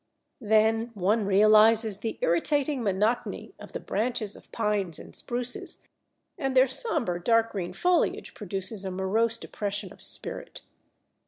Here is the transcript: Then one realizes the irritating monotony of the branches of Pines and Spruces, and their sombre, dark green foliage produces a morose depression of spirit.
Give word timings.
Then 0.41 0.89
one 0.95 1.27
realizes 1.27 1.99
the 1.99 2.17
irritating 2.21 2.81
monotony 2.81 3.53
of 3.59 3.71
the 3.73 3.79
branches 3.79 4.35
of 4.35 4.51
Pines 4.51 4.97
and 4.97 5.15
Spruces, 5.15 5.83
and 6.39 6.57
their 6.57 6.65
sombre, 6.65 7.23
dark 7.23 7.51
green 7.51 7.71
foliage 7.71 8.33
produces 8.33 8.83
a 8.83 8.89
morose 8.89 9.37
depression 9.37 9.93
of 9.93 10.01
spirit. 10.01 10.63